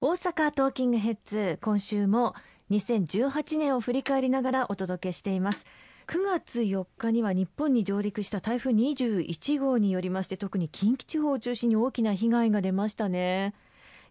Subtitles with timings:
[0.00, 2.36] 大阪トーキングヘッズ今週も
[2.70, 5.66] 2018年を振り返りながらお届けしています。
[6.06, 13.54] 9月4日には日本に上陸した台風21号によりまして特に近畿地方を中心に大きな被害が出ましたね。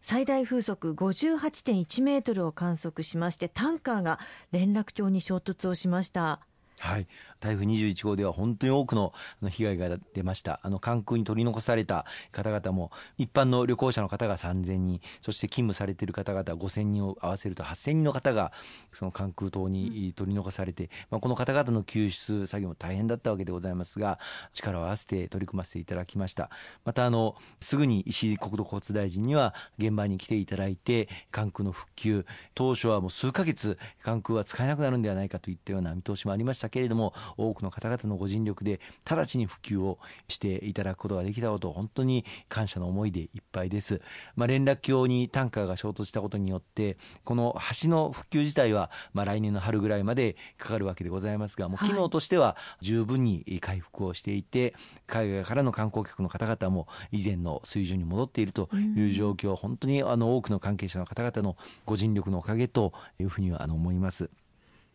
[0.02, 4.20] 最大風速58.1メートルを観測しましてタンカーが
[4.52, 6.42] 連絡橋に衝突をしました。
[6.80, 7.08] はい、
[7.40, 9.14] 台風21号では本当に多くの
[9.50, 10.60] 被害が出ました。
[10.62, 18.52] あの関空に取り残された方々も一般の旅行者の方が3000人そして勤務されている方々5000人を合わせると8000人の方が
[18.92, 24.20] その関空島に取り残されて、まあ、この方々の救出作業も大変だったわけでございますが
[24.54, 26.50] 力を合わせて取り組ませていただきました。
[26.86, 44.02] またあのすぐに石井国土交通大臣には現場に来ていただいて関空の復旧当初はもう数ヶ月関空は使えなくなるんではないかといったような見通しもありましたしたけれども多くの方々のご尽力で直ちに普及をしていただくことができたこと本当に感謝の思いでいっぱいです、
[44.36, 54.74] まあ、連絡橋にタンカーが衝突したことによってこの橋の復旧自体はまあ来年の春ぐらいまでかかるわけでございますがもう機能としては十分に回復をしていて、
[55.06, 64.30] 海外からの観光客の方々も以前の水準に戻っているという状況、本当にあの多くの関係者の方々のご尽力のおかげというふうにはあの思います。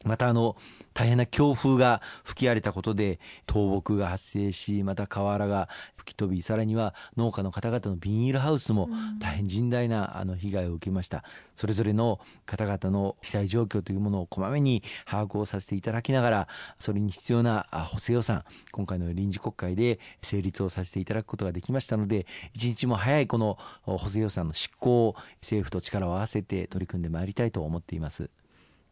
[0.05, 0.57] またあの
[0.95, 28.31] 大変な強風が吹き荒れたことで倒木が発生しまた瓦が吹き飛びさらには農家の方々のビニールハウスも大変甚大なあの被害を受けましたそれぞれの方々の被災状況というものをこまめに把握をさせていただきながらそれに必要な補正予算今回の臨時国会で成立をさせていただくことができましたので一日も早いこの補正予算の執行を政府と力を合わせて取り組んでまいりたいと思っています。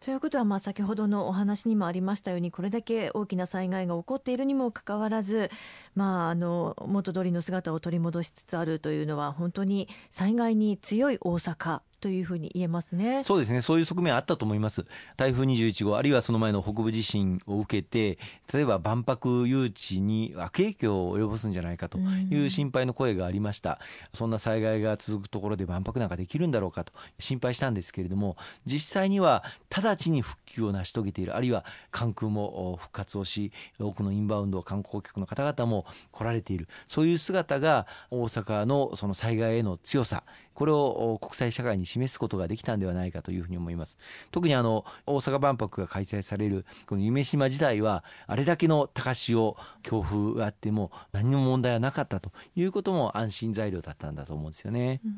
[0.02, 5.50] ということはまあ先ほどのお話にもありましたようにこれだけ大きな災害が起こっているにもかかわらず、
[5.94, 13.22] まあ、あの元通りの姿を取り戻しつつあるというのは本当に災害に強い大阪というふうに言えますね。
[13.24, 13.60] そうですね。
[13.60, 14.86] そういう側面あったと思います。
[15.16, 18.18] 台風21号あるいはその前の北部地震を受けて
[18.52, 23.76] 例えば万博誘致に悪影響を及ぼすんじゃないかという心配の声がありました、うん、
[24.18, 31.36] そんな災害が続くところで万博なんかできるんだろうかと心配したんですけれども実際には直ちに復旧を成し遂げている。
[31.36, 36.68] あるいは関空も復活をし多くのインバウンド観光客の方々も来られている。
[36.86, 40.24] そういう姿が大阪のその災害への強さ。
[40.54, 43.98] これを国際社会に示すことができたんではないかというふうに思います。
[44.30, 55.00] 特にあの大阪万博が開催されるこの夢島時代はあれだけの高潮強風があっても何も問題はなかったということも安心材料だったんだと思うんですよね。
[55.04, 55.08] う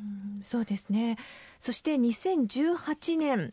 [0.42, 1.16] そうですね。
[1.58, 3.52] そして2018年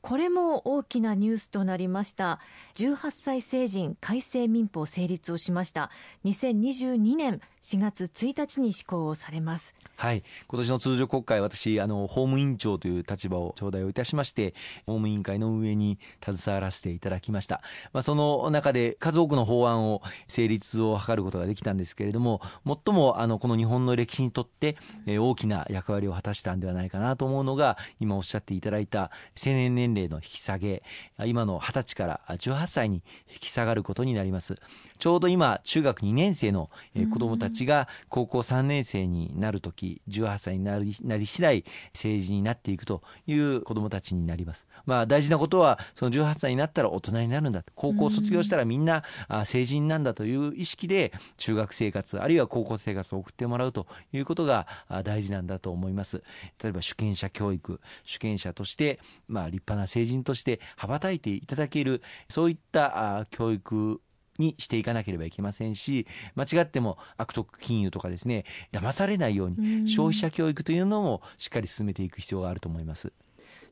[0.00, 2.38] これも大きなニュースとなりました。
[2.76, 5.90] 18歳成人改正民法成立をしました。
[6.24, 9.74] 2022年4月1日に施行をされます。
[9.96, 10.22] はい。
[10.46, 14.54] 今年の通常国会私あの法務委員長という立場を頂戴をいたしまして
[14.86, 17.62] 法務委員会の運営に携わらせていただきました、
[17.92, 24.76] まあ、その中で数多くの法案を成立を図ることができたんですけれども最もあのこの日本の歴史にとって
[25.18, 30.82] 大きな役割を果たしたんではないかなと思うのが今おっしゃっていただいた成年年齢の引き下げ。
[31.24, 34.56] 今の20歳から18歳に引き下がることになります。
[34.98, 36.70] ちょうど今中学2年生の
[37.12, 41.64] 子どもたちが高校3年生になる時18歳になりなり次第
[41.94, 44.66] 成人になっていくという子どもたちになります。
[44.86, 47.64] まあ大事なことはその18歳になったら大人になるんだ。
[47.74, 49.04] 高校卒業したらみんな
[49.44, 54.66] 成人なんだという意識で中学生活あるいは高校生活を送ってもらうということが
[55.04, 56.22] 大事なんだと思います。
[56.62, 64.00] 例えば主権者教育主権者としてまあ立派な成人として羽ばたいていただけるそういった教育
[64.38, 73.12] にしていかなければいけませんし間違っても悪徳金融とかですね騙されないように消費者教育というのもしっかり進めていく必要があると思います。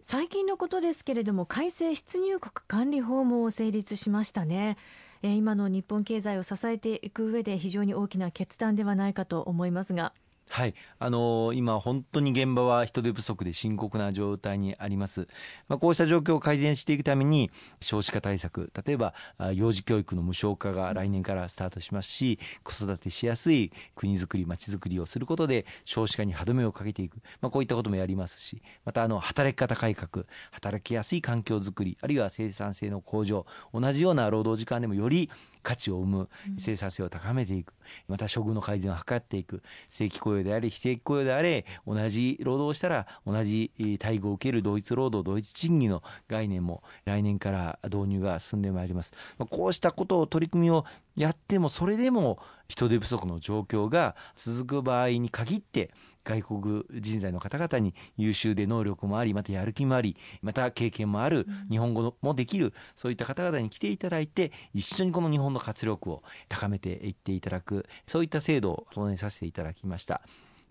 [0.03, 4.77] 最近のことですけれども改正出入国管理法も成立しましたね。
[5.23, 10.13] 今の日本経済を支えていく上で非常に大きな決断ではないかと思いますが。
[10.49, 15.29] はい、あのー、今、本当に現場は人手不足で深刻な状態にあります。
[15.69, 17.51] まあ、こうした状況を改善していくために、
[17.81, 19.13] 少子化対策、例えば、
[19.55, 35.29] 幼児教育の無償化が来年からスタートしますし、子育てしやすい国づくり、町づくりをすることで、少子化に歯止めをかけていく、まあ、こういったこともやりますし、また、あの、働き方改革、働きやすい環境づくり、あるいは生産性の向上、同じような労働時間でもより
[35.67, 36.29] 価値を生む
[36.59, 37.75] 生産性を高めていく。
[38.07, 39.65] また処遇の改善を図っていく。
[39.89, 49.13] 正規雇用であれ非正規雇用であれ同じ労働をしたら同じ待遇を受ける同一労働同一賃金の概念も来年から導入が進んでまいります。
[49.51, 50.85] こうしたことを取り組みを
[51.17, 55.91] やってもそれでも人手不足の状況が続く場合に限って
[56.27, 70.21] 外国人材の方々に優秀で能力もありまたやる気もありまた経験もある日本語もできるそういった方々に来ていただいて一緒にこの日本の活力を高めていっていただくそういった制度を整えさせていただきました。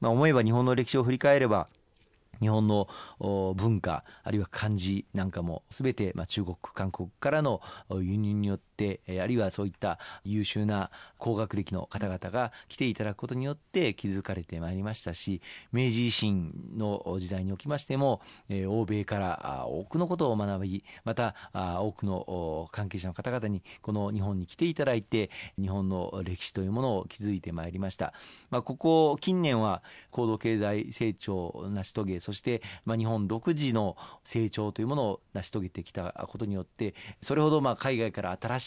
[0.01, 1.69] まあ、思えば日本の歴史を振り返れば
[2.41, 2.87] 日本の
[3.55, 15.41] 文化あるいは漢字なんかも全てまあ中国韓国からの輸入によってあるいはそういった優秀な高学歴の方々が来ていただくことによって築かれてまいりましたし
[15.71, 25.29] 明治維新の時代におきましてもえ欧米から多くのことを学びまた多くの関係者の方々にこの日本に来ていただいて
[25.59, 28.13] 日本の歴史というものを築いてまいりました、
[28.49, 29.81] まあ、ここ近年は
[30.11, 38.64] 高度経済成長を成し遂げそして、まあ、日本独自の成長というものを成し遂げてきたことによってそれほどまあ海外から新しい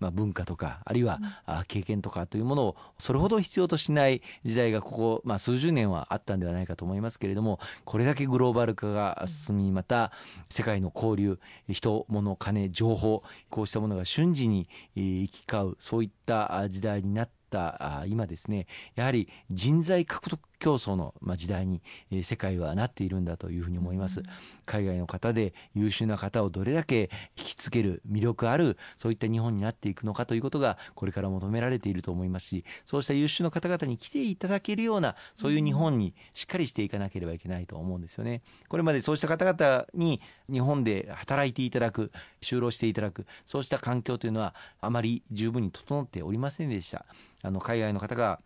[0.00, 1.20] まあ文化とかあるいは
[1.68, 10.12] 経験とかというものをそれほど必要としない時代がここまあ数十年はあったんではないかと思いますけれどもこれだけグローバル化が進みまた
[10.50, 11.38] 世界の交流
[11.68, 21.82] 人物金情報こうしたものが瞬時に行き交うそういった時代になった今ですねやはり人材獲得競争の時代に
[22.22, 24.22] 世界はなっているんだというふうに思います。
[24.66, 38.42] 海外の方で優秀な方をどれだけ引きつける魅力あるそういった日本になっていくのかということがこれから求められていると思いますしそうした優秀な方々に来ていただけるようなそういう日本にしっかりしていかなければいけないと思うんですよね。
[38.68, 42.10] これまでそうした方々に日本で働いていただく
[42.42, 47.06] 就労していただくそうした環境というのはあまり十分に整っておりませんでした。
[47.42, 48.40] あの海外の方が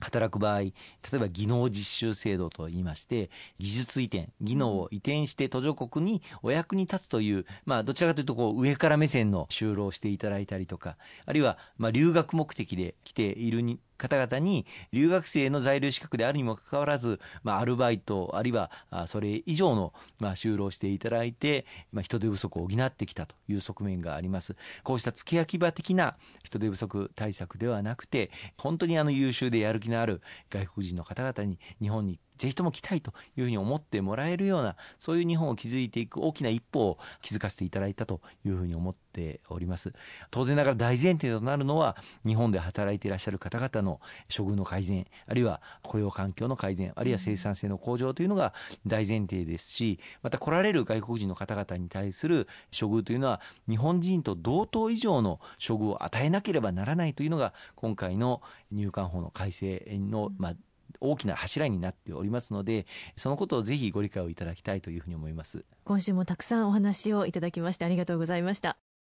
[0.00, 0.72] 働く場合例
[1.14, 10.96] えば技能実習制度といいまして技術移転技能を移転して途上国にお役に立つという、まあ、どちらかというとこう上から目線の就労していただいたりとか
[11.26, 18.70] あるいはまあ留学目的で来ているに方々に留学生の在留資格であるにもかかわらず、まあ、アルバイトあるいは
[19.06, 24.56] それ以上の、まあ、就労していただいて、まあ、人手不足を補ってきたという側面があります。
[24.84, 39.92] こうした付け焼き場的な人手不足対策ではなくて本当にあの優秀でやる気のある外国人の方々に日本にぜひとも来たいというふうに思ってもらえるようなそういう日本を築いていく大きな一歩を築かせていただいたというふうに思っております。
[40.30, 41.96] 当然ながら大前提となるのは
[42.26, 44.00] 日本で働いていらっしゃる方々の
[44.34, 48.52] 処遇の改善あるいは雇用環境の改善あるいは生産性の向上というのが
[48.86, 60.54] 大前提ですしまた来られる外国人の方々に対する処遇というのは日本人と同等以上の処遇を与えなければならないというのが今回の入管法の改正の、まあ、
[61.00, 62.86] 大きな柱になっておりますので
[63.16, 65.64] そのことをぜひご理解をいただきたいというふうに思います。
[65.84, 68.78] 今週もたくさんお話をいただきましてありがとうございました。